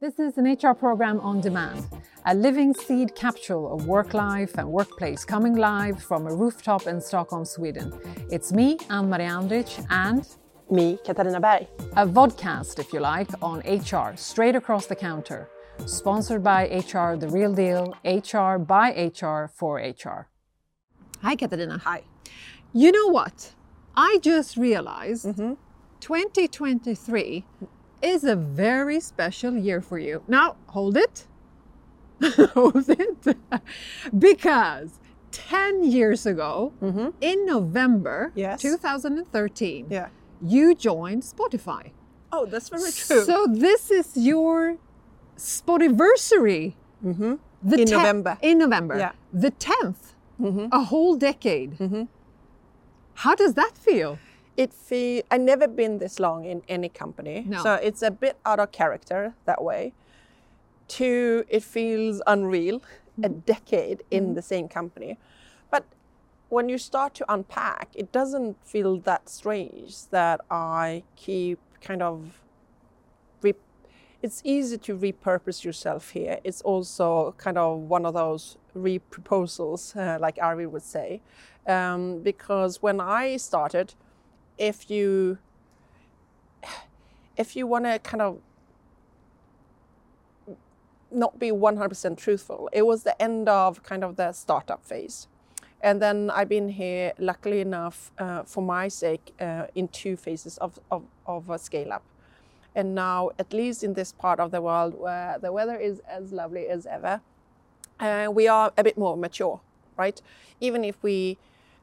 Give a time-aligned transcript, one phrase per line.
[0.00, 1.84] This is an HR program on demand,
[2.24, 7.00] a living seed capsule of work life and workplace coming live from a rooftop in
[7.00, 7.92] Stockholm, Sweden.
[8.30, 10.24] It's me, Ann Marie Andrich, and
[10.70, 11.66] me, Katarina Berg.
[11.96, 15.48] A vodcast, if you like, on HR, straight across the counter.
[15.84, 20.28] Sponsored by HR The Real Deal, HR by HR for HR.
[21.22, 21.78] Hi, Katarina.
[21.78, 22.04] Hi.
[22.72, 23.52] You know what?
[23.96, 25.54] I just realized mm-hmm.
[25.98, 27.44] 2023
[28.02, 30.22] is a very special year for you.
[30.28, 31.26] Now, hold it.
[32.54, 33.36] hold it.
[34.18, 34.98] because
[35.32, 37.08] 10 years ago, mm-hmm.
[37.20, 38.60] in November yes.
[38.60, 40.08] 2013, yeah.
[40.42, 41.90] you joined Spotify.
[42.30, 43.24] Oh, that's very true.
[43.24, 44.76] So, this is your
[45.36, 46.74] Spotiversary.
[47.04, 47.34] Mm-hmm.
[47.72, 48.38] in te- November.
[48.42, 48.98] In November.
[48.98, 49.12] Yeah.
[49.32, 50.14] The 10th.
[50.40, 50.66] Mm-hmm.
[50.72, 51.78] A whole decade.
[51.78, 52.04] Mm-hmm.
[53.14, 54.18] How does that feel?
[54.58, 57.62] It feel I never been this long in any company, no.
[57.62, 59.94] so it's a bit out of character that way.
[60.88, 62.80] Two, it feels unreal,
[63.18, 63.26] mm.
[63.26, 64.34] a decade in mm.
[64.34, 65.16] the same company,
[65.70, 65.84] but
[66.48, 72.42] when you start to unpack, it doesn't feel that strange that I keep kind of.
[73.40, 73.54] Re-
[74.22, 76.40] it's easy to repurpose yourself here.
[76.42, 81.20] It's also kind of one of those reproposals, uh, like Arvid would say,
[81.68, 83.94] um, because when I started
[84.58, 85.38] if you
[87.36, 88.38] if you want to kind of
[91.10, 95.26] not be 100% truthful it was the end of kind of the startup phase.
[95.80, 100.58] And then i've been here luckily enough uh, for my sake uh, in two phases
[100.58, 102.02] of, of, of a scale up.
[102.74, 106.32] And now at least in this part of the world where the weather is as
[106.32, 107.20] lovely as ever
[108.00, 109.60] uh, we are a bit more mature
[109.98, 110.22] right?
[110.60, 111.36] Even if we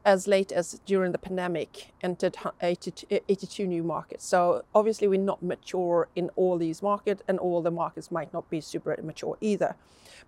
[0.06, 4.24] as late as during the pandemic entered 82 new markets.
[4.24, 8.48] So obviously we're not mature in all these markets and all the markets might not
[8.48, 9.74] be super mature either.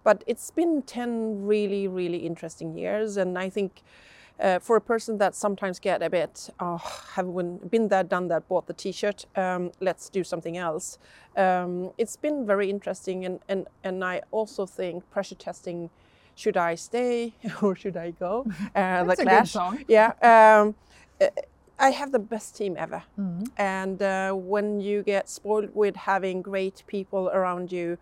[0.03, 3.83] But it's been 10 really, really interesting years and I think
[4.41, 6.79] uh, for a person that sometimes get a bit, oh,
[7.15, 7.33] have
[7.71, 10.99] been there, done that, bought the t-shirt, um, let's do something else.
[11.37, 15.91] Um, it's been very interesting and, and, and I also think pressure testing
[16.39, 18.47] should I stay or should I go?
[18.75, 19.39] Uh, That's the clash.
[19.39, 19.85] a good song.
[19.89, 20.13] Yeah.
[20.23, 20.75] Um,
[21.21, 21.27] uh,
[21.79, 23.03] I have the best team ever.
[23.19, 23.45] Mm-hmm.
[23.57, 27.99] And uh, when you get spoiled with having great people around you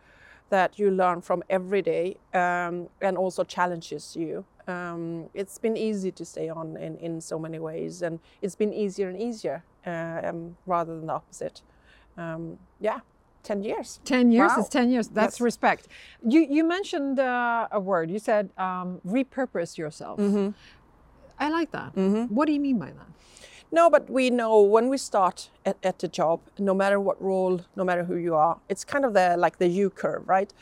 [0.49, 6.11] that you learn from every day um, and also challenges you, um, it's been easy
[6.13, 8.03] to stay on in, in so many ways.
[8.03, 11.63] And it's been easier and easier uh, um, rather than the opposite.
[12.17, 13.01] Um, yeah.
[13.47, 14.01] 10 years.
[14.05, 14.63] 10 years wow.
[14.63, 15.09] is 10 years.
[15.09, 15.41] That's yes.
[15.41, 15.89] respect.
[16.27, 18.11] You, you mentioned uh, a word.
[18.11, 20.19] You said um, repurpose yourself.
[20.19, 20.51] Mm-hmm.
[21.39, 21.95] I like that.
[21.95, 22.35] Mm-hmm.
[22.35, 23.11] What do you mean by that?
[23.71, 27.61] No, but we know when we start at, at a job, no matter what role,
[27.77, 30.53] no matter who you are, it's kind of the like the U curve, right?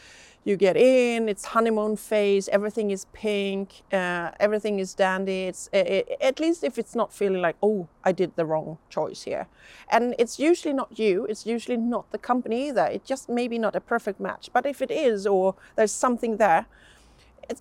[0.44, 5.44] You get in it's honeymoon phase everything is pink uh, everything is dandy.
[5.44, 9.22] It's it, at least if it's not feeling like oh i did the wrong choice
[9.22, 9.46] here.
[9.90, 12.86] And it's usually not you it's usually not the company either.
[12.86, 16.66] It's just maybe not a perfect match but if it is or there's something there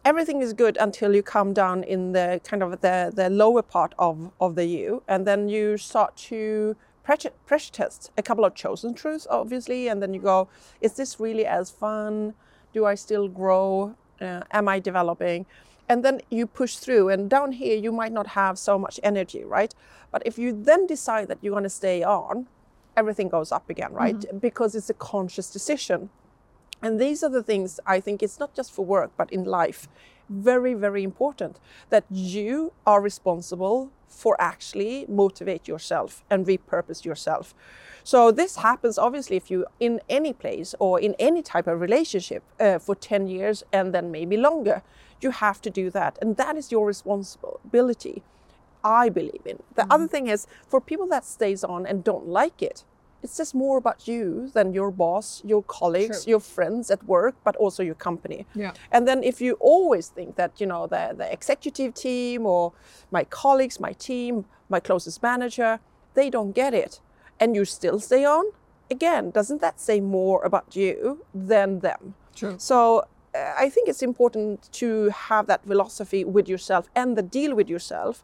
[0.05, 3.93] everything is good until you come down in the kind of the, the lower part
[3.99, 8.55] of, of the U and then you start to pressure, pressure test a couple of
[8.55, 9.87] chosen truths obviously.
[9.87, 10.47] And then you go
[10.81, 12.33] is this really as fun
[12.73, 13.95] do I still grow?
[14.19, 15.45] Uh, am I developing?
[15.89, 17.09] And then you push through.
[17.09, 19.73] And down here, you might not have so much energy, right?
[20.11, 22.47] But if you then decide that you're going to stay on,
[22.95, 24.15] everything goes up again, right?
[24.15, 24.37] Mm-hmm.
[24.37, 26.09] Because it's a conscious decision.
[26.81, 29.87] And these are the things I think it's not just for work, but in life.
[30.29, 31.59] Very, very important
[31.89, 37.53] that you are responsible for actually motivate yourself and repurpose yourself.
[38.03, 42.43] So this happens obviously if you in any place or in any type of relationship
[42.59, 44.81] uh, for 10 years and then maybe longer.
[45.21, 48.23] You have to do that, and that is your responsibility.
[48.83, 49.63] I believe in.
[49.75, 49.91] The mm-hmm.
[49.91, 52.83] other thing is for people that stays on and don't like it,
[53.23, 56.31] it's just more about you than your boss, your colleagues, True.
[56.31, 58.45] your friends at work, but also your company.
[58.53, 58.73] Yeah.
[58.91, 62.73] And then if you always think that, you know, the, the executive team or
[63.11, 65.79] my colleagues, my team, my closest manager,
[66.15, 66.99] they don't get it,
[67.43, 68.45] and you still stay on,
[68.89, 72.15] again, doesn't that say more about you than them?
[72.33, 72.55] True.
[72.57, 72.77] So
[73.35, 77.69] uh, I think it's important to have that philosophy with yourself and the deal with
[77.69, 78.23] yourself.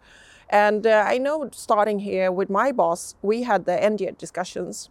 [0.49, 4.89] And uh, I know starting here with my boss, we had the NDA discussions.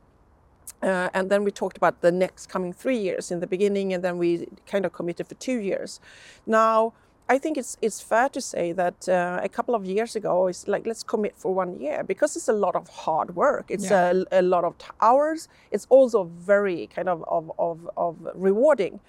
[0.82, 4.04] Uh, and then we talked about the next coming three years in the beginning, and
[4.04, 6.00] then we kind of committed for two years.
[6.46, 6.92] Now,
[7.30, 10.66] I think it's it's fair to say that uh, a couple of years ago, it's
[10.66, 13.66] like let's commit for one year because it's a lot of hard work.
[13.70, 14.12] It's Yeah.
[14.32, 15.48] a, a lot of t- hours.
[15.70, 19.00] It's also very kind of of, of, of rewarding,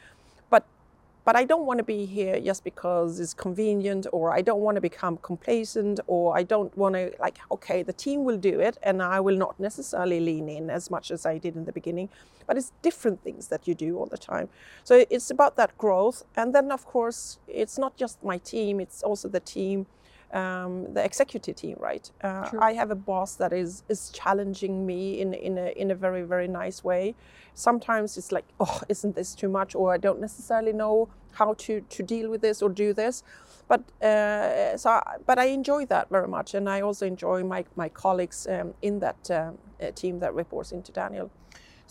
[1.30, 4.78] but I don't want to be here just because it's convenient, or I don't want
[4.78, 8.80] to become complacent, or I don't want to like okay, the team will do it,
[8.81, 12.10] and I will not necessarily lean in as much as I did in the beginning.
[12.48, 14.50] But it's different things that you do all the time.
[14.84, 19.04] So it's about that growth, and then of course it's not just my team; it's
[19.04, 19.86] also the team,
[20.34, 22.10] um, the executive team, right?
[22.24, 22.50] Uh.
[22.60, 26.24] I have a boss that is is challenging me in in a in a very
[26.24, 27.16] very nice way.
[27.54, 29.76] Sometimes it's like, oh, isn't this too much?
[29.76, 33.24] Or I don't necessarily know how to to deal with this or do this.
[33.68, 37.66] But uh, so, I, but I enjoy that very much, and I also enjoy my
[37.76, 41.30] my colleagues um, in that um, uh, team that reports into Daniel.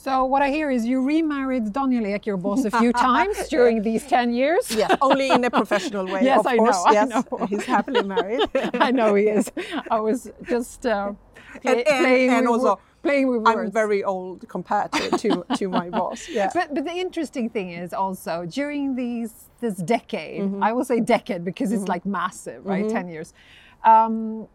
[0.01, 3.83] So what I hear is you remarried Daniel Ek, your boss, a few times during
[3.83, 4.71] these 10 years.
[4.79, 6.21] Yeah, only in a professional way.
[6.23, 6.83] Yes, of I know, course.
[6.87, 7.47] I yes, know.
[7.47, 8.43] he's happily married.
[8.75, 9.51] I know he is.
[9.91, 11.15] I was just uh,
[11.63, 13.59] play, And- and- playing, and also, playing with words.
[13.59, 16.29] I'm very old compared to to, my boss.
[16.29, 16.51] Yeah.
[16.55, 20.63] But, but the interesting thing is also during these this decade, Mm-hmm.
[20.63, 22.89] I will say decade because it's like massive, right?
[22.89, 23.35] Ten years.
[23.85, 24.47] Um,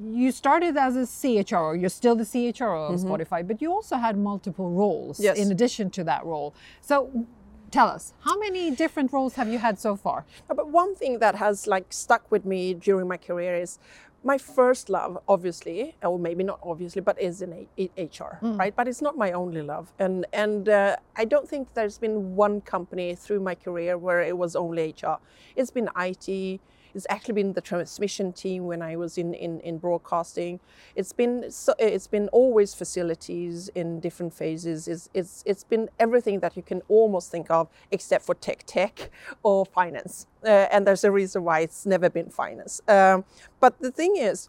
[0.00, 1.78] you started as a CHRO.
[1.80, 5.24] You're still the CHRO of Spotify, but you also had multiple roles Mm-hmm.
[5.24, 5.38] Yes.
[5.38, 6.54] in addition to that role.
[6.80, 7.26] So
[7.70, 10.24] tell us, how many different roles have you had so far?
[10.50, 13.78] Uh, But one thing that has like stuck with me during my career is
[14.24, 18.74] my first love, obviously, or maybe not obviously, but is in HR, right?
[18.74, 22.60] But it's not my only love, and and uh, I don't think there's been one
[22.60, 25.18] company through my career where it was only HR.
[25.54, 26.60] It's been IT.
[26.98, 30.58] It's actually been the transmission team when I was in, in, in broadcasting.
[30.96, 34.88] It's been so, it's been always facilities in different phases.
[34.88, 39.10] It's, it's it's been everything that you can almost think of except for tech tech
[39.44, 40.26] or finance.
[40.44, 42.80] Uh, and there's a reason why it's never been finance.
[42.88, 43.24] Um,
[43.60, 44.48] but the thing is,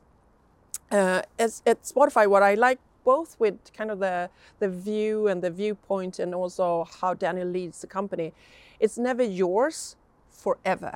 [0.90, 5.44] uh, as at Spotify, what I like both with kind of the the view and
[5.44, 8.34] the viewpoint, and also how Daniel leads the company,
[8.80, 9.98] it's never yours
[10.46, 10.94] forever.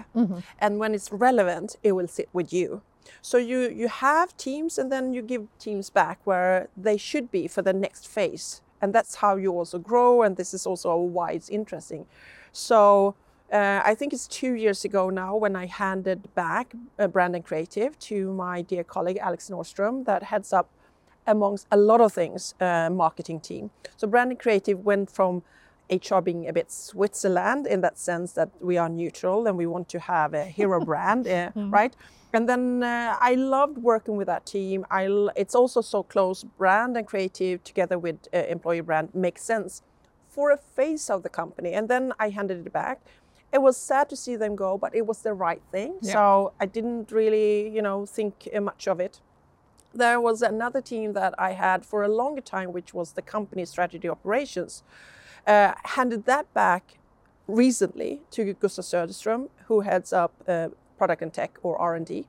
[0.60, 2.81] And when it's relevant, it will sit with you.
[3.22, 7.48] So you you have teams, and then you give teams back where they should be
[7.48, 10.24] for the next phase, and that's how you also grow.
[10.24, 12.06] And this is also why it's interesting.
[12.51, 13.16] So.
[13.51, 17.45] Uh, I think it's two years ago now when I handed back uh, brand and
[17.45, 20.68] creative to my dear colleague Alex Norström, that heads up,
[21.28, 23.69] amongst a lot of things, uh, marketing team.
[23.95, 25.44] So brand and creative went from
[26.00, 29.90] HR being a bit Switzerland in that sense that we are neutral and we want
[29.90, 31.95] to have a hero brand, uh, right?
[32.34, 34.86] And then uh, I loved working with that team.
[34.90, 36.44] I l- it's also so close.
[36.44, 39.84] Brand and creative together with uh, employee brand makes sense
[40.28, 41.74] for a phase of the company.
[41.74, 43.01] And then I handed it back.
[43.51, 45.94] It was sad to see them go, but it was the right thing.
[46.01, 46.13] Yeah.
[46.13, 49.22] So I didn't really, you know, think uh, much of it.
[49.94, 53.63] There was another team that I had for a longer time, which was the company
[53.66, 54.81] strategy operations.
[55.45, 56.98] Uh, handed that back
[57.48, 62.25] recently to Gustav Söderström, who heads up uh, product and tech or R&D.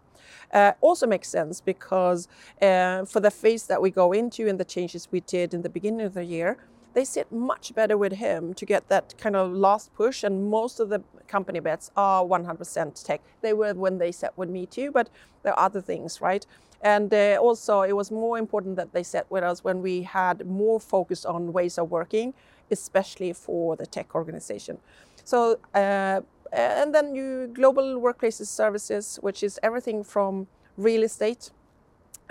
[0.53, 2.29] Uh, also makes sense because
[2.61, 5.69] uh, for the phase that we go into and the changes we did in the
[5.69, 6.59] beginning of the year,
[6.95, 10.23] they sit much better with him to get that kind of last push.
[10.23, 13.21] And most of the company bets are 100% tech.
[13.43, 15.11] They were when they sat with me too, but
[15.43, 16.47] there are other things, right?
[16.81, 20.47] And uh, also, it was more important that they sat with us when we had
[20.47, 22.35] more focus on ways of working,
[22.71, 24.79] especially for the tech organization.
[25.25, 26.21] So, uh,
[26.53, 30.47] and then you global workplaces services, which is everything from
[30.77, 31.51] real estate,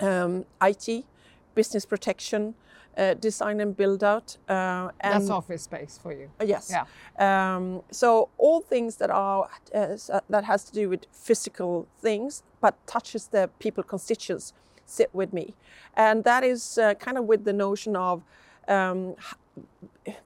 [0.00, 1.04] um, IT,
[1.54, 2.54] business protection,
[2.96, 6.30] uh, design and build out, uh, and That's office space for you.
[6.44, 6.70] Yes.
[6.70, 6.84] Yeah.
[7.18, 12.42] Um, so all things that are uh, uh, that has to do with physical things,
[12.60, 14.52] but touches the people constituents,
[14.86, 15.54] sit with me,
[15.96, 18.22] and that is uh, kind of with the notion of.
[18.66, 19.16] Um,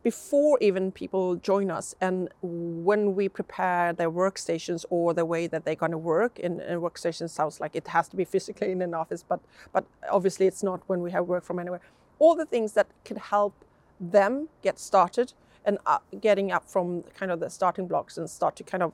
[0.03, 5.65] before even people join us and when we prepare their workstations or the way that
[5.65, 8.83] they're going to work in a workstation sounds like it has to be physically in
[8.83, 9.41] an office but
[9.73, 11.81] but obviously it's not when we have work from anywhere
[12.19, 13.65] all the things that could help
[14.01, 15.33] them get started
[15.65, 18.93] and uh, getting up from kind of the starting blocks and start to kind of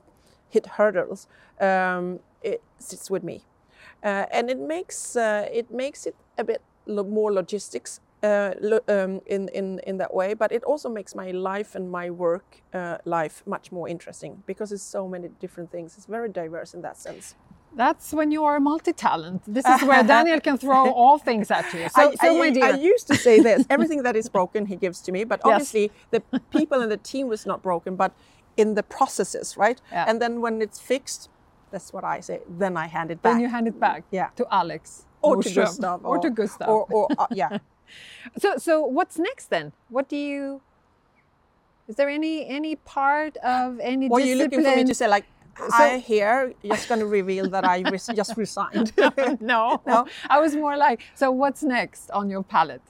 [0.49, 1.27] hit hurdles
[1.61, 3.43] um, it sits with me.
[4.03, 8.81] Uh, and it makes uh, it makes it a bit lo- more logistics uh, lo-
[8.87, 12.61] um, in, in in that way but it also makes my life and my work
[12.73, 15.97] uh, life much more interesting because it's so many different things.
[15.97, 17.35] It's very diverse in that sense
[17.75, 19.41] That's when you are a multi-talent.
[19.47, 21.87] This is where Daniel can throw all things at you.
[21.89, 24.75] So, I, so I- my I used to say this: everything that is broken, he
[24.75, 25.23] gives to me.
[25.25, 26.21] But obviously, the
[26.57, 28.11] people and the team was not broken, but
[28.57, 29.79] in the processes, right?
[29.91, 30.05] Yeah.
[30.07, 31.29] And then when it's fixed,
[31.71, 32.37] That's what I say.
[32.61, 33.33] Then I hand it back.
[33.33, 34.29] Then you hand it back Yeah.
[34.39, 35.03] to Alex.
[35.21, 36.05] or to Gustav.
[36.05, 36.69] Or to Gustav.
[36.69, 37.57] Or, or uh, yeah.
[38.43, 39.65] So, so what's next then?
[39.95, 40.61] What do you?
[41.87, 45.25] Is there any any part of any Or you looking for me to say like,
[45.71, 48.91] I here just going to reveal that I res- just resigned.
[49.39, 50.07] no, No?
[50.29, 52.81] I was more like, so what's next on your palette?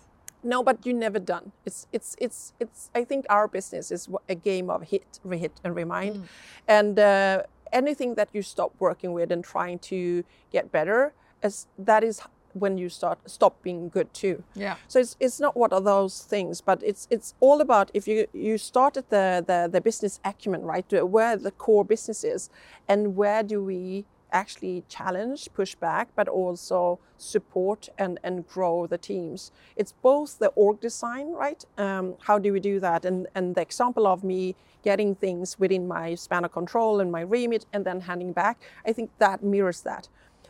[0.43, 1.51] no, but you're never done.
[1.65, 2.91] It's it's it's it's.
[2.93, 6.27] I think our business is a game of hit, rehit, and remind,
[6.67, 7.41] and uh,
[7.73, 12.21] anything that you stop working with and trying to get better, as that is
[12.55, 14.43] when you start stop being good too.
[14.55, 14.75] Yeah.
[14.87, 18.27] So it's, it's not what are those things, but it's it's all about if you
[18.33, 22.49] you started the, the the business acumen right, where the core business is,
[22.87, 28.97] and where do we actually challenge, push back, but also support and and grow the
[28.97, 29.51] teams.
[29.75, 31.63] It's both the org design, right?
[31.77, 33.05] Um, how do we do that?
[33.05, 37.21] And and the example of me getting things within my span of control and my
[37.21, 40.07] remit, and then handing back, I think that mirrors that.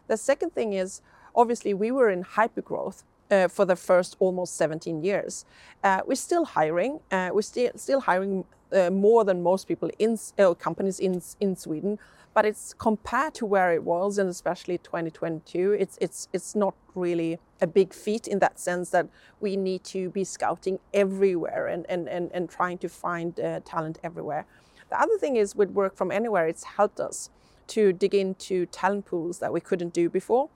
[0.08, 1.02] The second thing is
[1.36, 5.46] obviously we were in hypergrowth uh, for the first almost 17 years.
[5.84, 7.00] Uh, we're still hiring.
[7.12, 11.56] Uh, we're still still hiring uh, more than most people in uh, companies in in
[11.56, 12.00] Sweden,
[12.34, 17.40] but it's compared to where it was, and especially 2022, it's it's it's not really
[17.62, 19.08] a big feat in that sense that
[19.40, 24.00] we need to be scouting everywhere and and and, and trying to find uh, talent
[24.04, 24.46] everywhere.
[24.90, 27.30] The other thing is with work from anywhere, it's helped us
[27.68, 30.50] to dig into talent pools that we couldn't do before.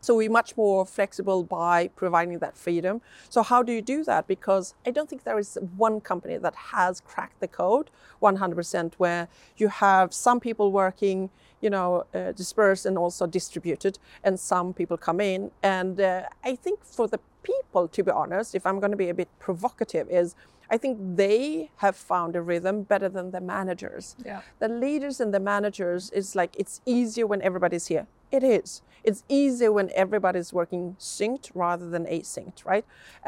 [0.00, 3.00] So we're much more flexible by providing that freedom.
[3.28, 4.26] So how do you do that?
[4.26, 7.90] Because I don't think there is one company that has cracked the code
[8.22, 14.38] 100% where you have some people working, you know, uh, dispersed and also distributed, and
[14.38, 15.50] some people come in.
[15.62, 19.10] And uh, I think for the people, to be honest, if I'm going to be
[19.10, 20.34] a bit provocative, is
[20.74, 24.40] I think they have found a rhythm better than the managers Yeah.
[24.64, 28.06] the leaders and the managers is like it's easier when everybody's here.
[28.38, 28.82] It is.
[29.08, 32.84] It's easier when everybody's working synced rather than asynced, right?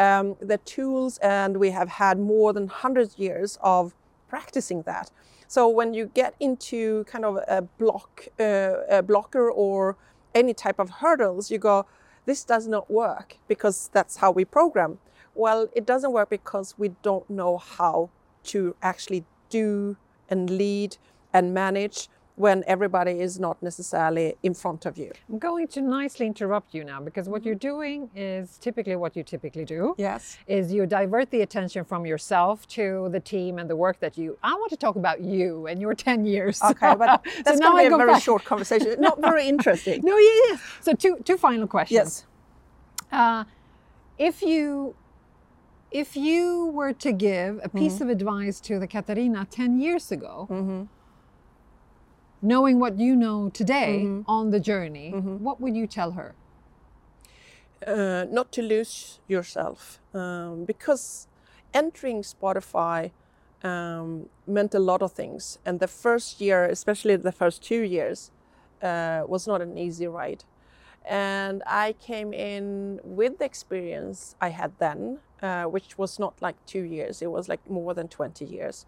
[0.06, 3.94] Um, the tools, and we have had more than 100 years of
[4.28, 5.06] practicing that.
[5.46, 9.96] So when you get into kind of a block, uh, a blocker or
[10.34, 11.86] any type of hurdles, you go,
[12.28, 14.98] this does not work because that's how we program.
[15.34, 18.10] Well, it doesn't work because we don't know how
[18.44, 19.96] to actually do
[20.28, 20.98] and lead
[21.32, 25.10] and manage when everybody is not necessarily in front of you.
[25.28, 27.48] I'm going to nicely interrupt you now because what mm-hmm.
[27.48, 29.94] you're doing is typically what you typically do.
[29.98, 30.38] Yes.
[30.46, 34.38] Is you divert the attention from yourself to the team and the work that you.
[34.42, 36.62] I want to talk about you and your 10 years.
[36.62, 38.22] Okay, but So that's now to be a very back.
[38.22, 39.00] short conversation.
[39.00, 40.00] Not very interesting.
[40.04, 40.60] No, yeah, yes.
[40.80, 42.24] So two two final questions.
[43.10, 43.20] Yes.
[43.20, 43.44] Uh,
[44.18, 44.94] if you
[45.90, 48.04] if you were to give a piece mm-hmm.
[48.04, 50.82] of advice to the Katarina 10 years ago, mm-hmm.
[52.42, 56.34] Knowing what you know today on the journey, what would you tell her?
[57.86, 61.28] uh, not to lose yourself um, because
[61.72, 63.10] entering Spotify
[63.62, 65.58] um, meant a lot of things.
[65.64, 68.30] And the first year, especially the first two years,
[68.82, 70.44] uh, was not an easy ride.
[71.04, 76.56] And I came in with the experience I had then, uh, which was not like
[76.66, 78.86] two years, it was like more than 20 years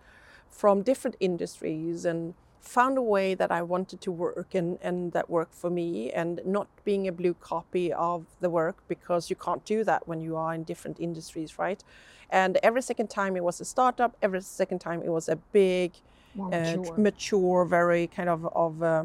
[0.50, 5.30] from different industries and found a way that I wanted to work and, and that
[5.30, 9.64] worked for me and not being a blue copy of the work because you can't
[9.64, 11.82] do that when you are in different industries, right?
[12.30, 15.92] And every second time it was a startup, every second time it was a big,
[16.38, 16.94] uh, mature.
[16.96, 19.04] mature, very kind of of uh,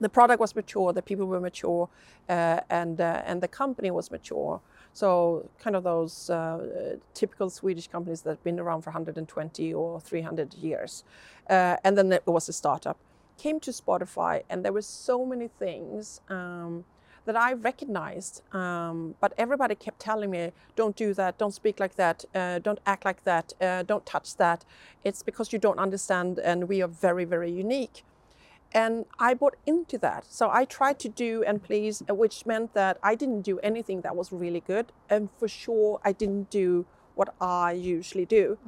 [0.00, 1.88] the product was mature, the people were mature,
[2.28, 4.60] uh, and uh, and the company was mature.
[4.92, 10.00] So kind of those uh, typical Swedish companies that have been around for 120 or
[10.00, 11.04] 300 years,
[11.50, 12.98] uh, and then it was a startup.
[13.38, 16.20] Came to Spotify, and there were so many things.
[16.28, 16.84] Um,
[17.26, 21.36] that I recognized, um, but everybody kept telling me, "Don't do that.
[21.38, 22.24] Don't speak like that.
[22.32, 23.52] Uh, don't act like that.
[23.60, 24.64] Uh, don't touch that.
[25.02, 28.04] It's because you don't understand, and we are very, very unique."
[28.72, 30.26] And I bought into that.
[30.28, 34.02] So I tried to do and please, uh, which meant that I didn't do anything
[34.02, 34.92] that was really good.
[35.08, 38.58] And for sure, I didn't do what I usually do.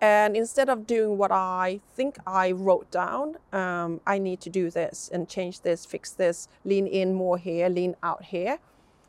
[0.00, 4.70] And instead of doing what I think I wrote down, um, I need to do
[4.70, 8.58] this and change this, fix this, lean in more here, lean out here.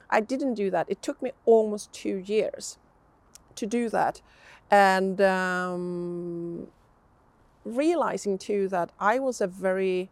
[0.09, 0.87] I didn't do that.
[0.89, 2.77] It took me almost two years
[3.55, 4.21] to do that.
[4.69, 6.67] And um,
[7.63, 10.09] realizing too that I was a very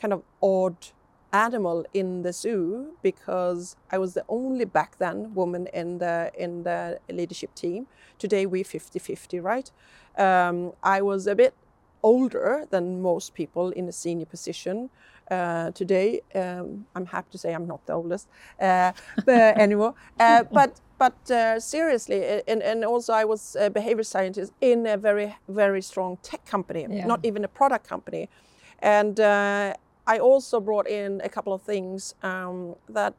[0.00, 0.76] kind of odd
[1.32, 6.62] animal in the zoo because I was the only back then woman in the in
[6.64, 7.86] the leadership team.
[8.18, 9.70] Today we're 50-50, right?
[10.18, 11.54] Um, I was a bit
[12.02, 14.90] older than most people in a senior position.
[15.30, 18.28] Uh, today, um, I'm happy to say I'm not the oldest,
[18.60, 18.92] uh,
[19.24, 19.94] but anymore.
[20.20, 24.96] Uh, but but uh, seriously, and, and also I was a behavior scientist in a
[24.96, 27.06] very very strong tech company, Yeah.
[27.06, 28.28] not even a product company,
[28.82, 29.74] and uh,
[30.06, 33.14] I also brought in a couple of things um, that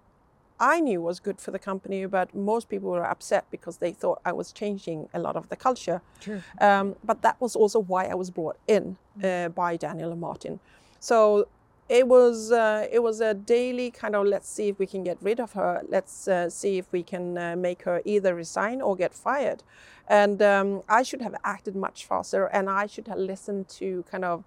[0.59, 4.21] I knew was good for the company, but most people were upset because they thought
[4.23, 6.01] I was changing a lot of the culture.
[6.19, 6.43] True.
[6.61, 10.59] Um, but that was also why I was brought in uh, by Daniel and Martin.
[10.99, 11.47] So
[11.89, 15.17] it was uh, it was a daily kind of let's see if we can get
[15.21, 15.81] rid of her.
[15.89, 19.63] Let's uh, see if we can uh, make her either resign or get fired.
[20.07, 24.25] And um, I should have acted much faster, and I should have listened to kind
[24.25, 24.43] of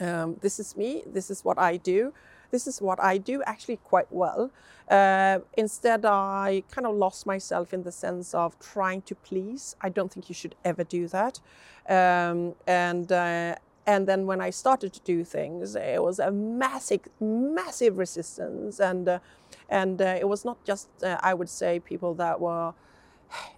[0.00, 2.12] um, this is me, this is what I do,
[2.50, 4.50] this is what I do actually quite well.
[4.88, 9.76] Uh, instead, I kind of lost myself in the sense of trying to please.
[9.82, 11.40] I don't think you should ever do that.
[11.88, 17.00] Um, and uh, and then when I started to do things, it was a massive,
[17.20, 19.18] massive resistance, and uh,
[19.68, 22.74] and uh, it was not just uh, I would say people that were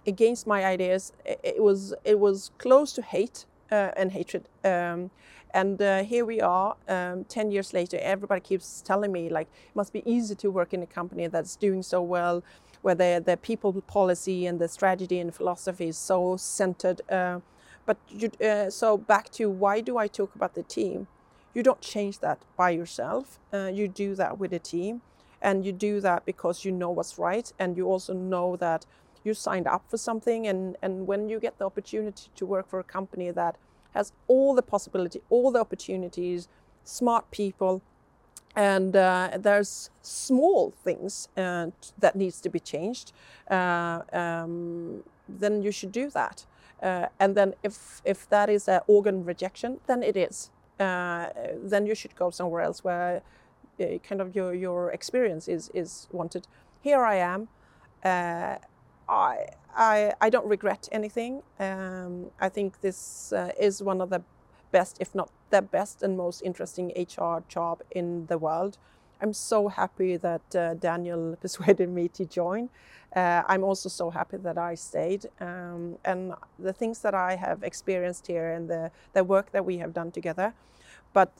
[0.07, 1.13] against my ideas.
[1.25, 4.47] It, was it was close to hate uh, and hatred.
[4.63, 5.11] Um,
[5.53, 7.97] and uh, here we are, um, ten years later.
[8.01, 11.55] Everybody keeps telling me like it must be easy to work in a company that's
[11.55, 12.43] doing so well,
[12.81, 17.01] where the the people policy and the strategy and philosophy is so centered.
[17.09, 17.39] Uh,
[17.85, 21.07] but you, uh, so back to why do I talk about the team?
[21.53, 23.39] You don't change that by yourself.
[23.53, 25.01] Uh, you do that with a team,
[25.41, 28.85] and you do that because you know what's right, and you also know that
[29.23, 30.47] you signed up for something.
[30.47, 33.57] And and when you get the opportunity to work for a company that
[33.93, 36.47] has all the possibility, all the opportunities,
[36.83, 37.81] smart people,
[38.55, 41.67] and uh, there's small things uh,
[41.97, 43.13] that needs to be changed,
[43.49, 46.45] uh, um, then you should do that.
[46.81, 50.49] Uh, and then if if that is an organ rejection, then it is.
[50.79, 51.27] Uh,
[51.63, 53.21] then you should go somewhere else where
[53.79, 56.47] uh, kind of your your experience is is wanted.
[56.81, 57.47] Here I am.
[58.03, 61.43] I, I I don't regret anything.
[61.59, 64.21] Um, I think this uh, is one of the
[64.71, 68.77] best, if not the best and most interesting HR job in the world.
[69.21, 72.69] I'm so happy that uh, Daniel persuaded me to join.
[73.15, 75.27] Uh, I'm also so happy that I stayed.
[75.39, 79.77] Um, and the things that I have experienced here and the, the work that we
[79.77, 80.53] have done together.
[81.13, 81.31] But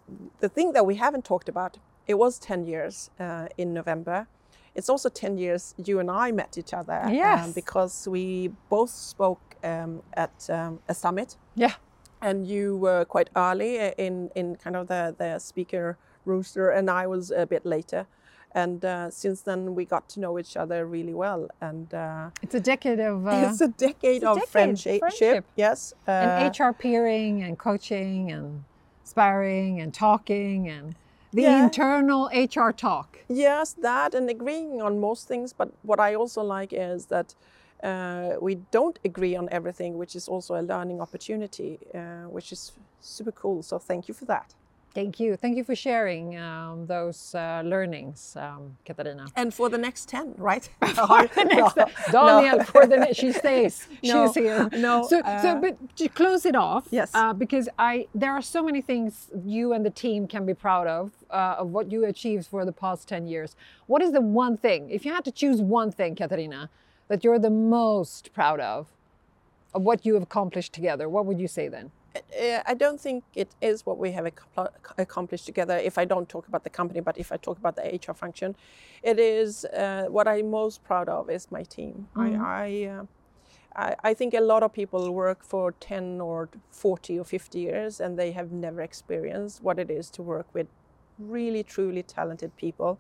[0.42, 4.28] the thing that we haven't talked about, it was 10 years uh, in November.
[4.76, 7.02] It's also 10 years you and I met each other.
[7.12, 7.54] Yes.
[7.54, 11.74] because we both spoke um, at um, a summit Yeah.
[12.22, 17.08] and you were quite early in, in kind of the, the speaker rooster, and I
[17.08, 18.06] was a bit later.
[18.54, 21.48] And uh, since then, we got to know each other really well.
[21.62, 25.00] And uh, It's a decade of uh, it's a decade it's a of decade, friendship.
[25.00, 25.46] friendship.
[25.56, 25.94] Yes.
[26.08, 28.64] Uh, and HR peering and coaching and
[29.04, 30.96] sparring and talking and
[31.32, 31.64] the Yeah.
[31.64, 33.20] internal HR talk.
[33.30, 35.54] Yes, that and agreeing on most things.
[35.54, 37.36] But what I also like is that
[37.84, 42.74] uh, we don't agree on everything, which is also a learning opportunity, uh, which is
[43.00, 43.64] super cool.
[43.64, 44.54] So thank you for that.
[44.94, 45.38] Thank you.
[45.38, 49.28] Thank you for sharing um, those uh, learnings, um, Katarina.
[49.38, 50.68] And for the next 10, right?
[50.82, 53.88] For the next, Daniel, for the next, she stays.
[54.04, 54.68] No, She's here.
[54.74, 57.12] no, So, so, uh, but to close it off, Yes.
[57.14, 60.88] uh, because I there are so many things you and the team can be proud
[60.88, 63.56] of uh, of what you achieved for the past ten years.
[63.88, 66.70] What is the one thing, if you had to choose one thing, Katarina,
[67.08, 68.88] that you're the most proud of,
[69.74, 71.08] of what you have accomplished together?
[71.08, 71.92] What would you say then?
[72.16, 74.26] Uh, I don't think it is what we have
[74.98, 75.78] accomplished together.
[75.78, 78.56] If I don't talk about the company, but if I talk about the HR function,
[79.02, 82.08] it is uh, what I'm most proud of is my team.
[82.16, 83.06] I I, uh,
[83.76, 88.02] I I think a lot of people work for ten or forty or fifty years,
[88.02, 90.68] and they have never experienced what it is to work with
[91.18, 93.00] really truly talented people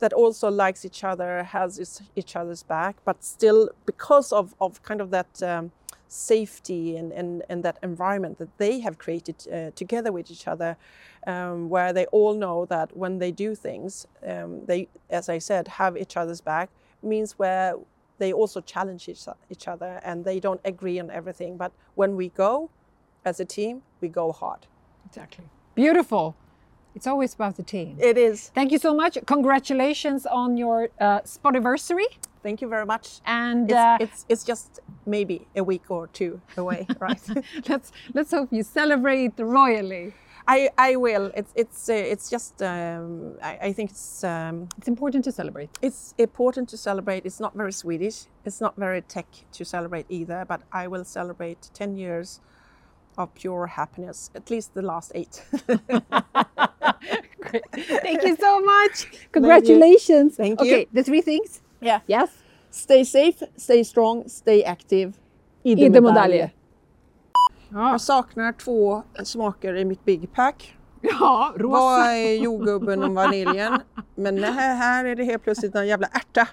[0.00, 5.00] that also likes each other, has each other's back, but still because of, of kind
[5.00, 5.70] of that um,
[6.10, 10.76] safety and, and, and that environment that they have created uh, together with each other,
[11.26, 15.68] um, where they all know that when they do things, um, they, as I said,
[15.68, 16.70] have each other's back,
[17.02, 17.74] means where
[18.18, 21.56] they also challenge each, each other and they don't agree on everything.
[21.56, 22.70] But when we go
[23.24, 24.66] as a team, we go hard.
[25.06, 25.44] Exactly.
[25.74, 26.36] Beautiful.
[26.94, 27.96] It's always about the team.
[28.00, 28.48] It is.
[28.48, 29.16] Thank you so much.
[29.26, 32.06] Congratulations on your uh, Spotiversary.
[32.42, 33.20] Thank you very much.
[33.26, 37.20] And It's, uh, it's, it's just maybe a week or two away, right?
[37.68, 40.12] let's let's hope you celebrate royally.
[40.48, 41.30] I, I will.
[41.36, 45.68] It's it's uh, it's just um, I, I think it's um, It's important to celebrate.
[45.82, 47.26] it's important to celebrate.
[47.26, 48.24] It's not very Swedish.
[48.44, 50.44] It's not very tech to celebrate either.
[50.48, 52.40] But I will celebrate ten years
[53.18, 54.30] of pure happiness.
[54.34, 55.44] At least the last eight.
[57.40, 57.64] Great.
[58.02, 59.06] Thank you so much.
[59.32, 60.36] Congratulations.
[60.36, 60.66] Thank you.
[60.66, 61.60] Okay, the three things.
[61.80, 62.00] Yeah.
[62.06, 62.30] Yes.
[62.70, 65.12] Stay safe, stay strong, stay active.
[65.62, 66.50] Idemedaljer.
[67.68, 70.76] Ja, Jag saknar två smaker i mitt Big Pack.
[71.00, 72.12] ja Vad rosa.
[72.16, 73.72] är jordgubben och vaniljen?
[74.14, 76.48] Men här, här är det helt plötsligt en jävla ärta.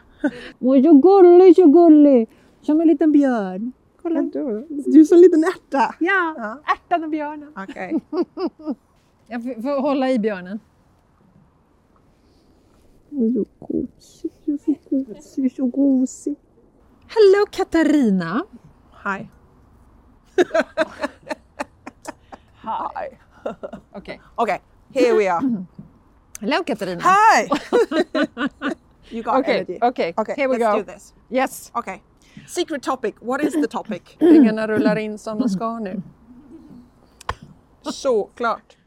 [0.60, 2.30] Oj, så gullig, så gullig.
[2.62, 3.72] Som en liten björn.
[4.02, 4.22] Kolla.
[4.22, 5.96] Du, du är som en liten ärta.
[6.00, 6.60] Ja, Ja.
[6.74, 7.54] ärtan och björnen.
[7.58, 8.00] Okej.
[9.28, 10.60] Jag får, får hålla i björnen.
[17.08, 18.44] Hello Katarina.
[18.92, 19.30] Hi.
[22.64, 23.18] Hi.
[23.96, 24.20] Okay.
[24.38, 24.60] Okay,
[24.94, 25.42] here we are.
[26.42, 27.02] Hello Katarina.
[27.02, 27.48] Hi!
[29.10, 29.80] you got Okay, energy.
[29.82, 30.78] okay, okay here we let's go.
[30.78, 31.14] do this.
[31.30, 31.72] Yes.
[31.76, 32.02] Okay.
[32.46, 33.16] Secret topic.
[33.20, 34.18] What is the topic?
[34.20, 36.02] Pengarna rullar in som de ska nu.
[37.82, 38.78] Såklart.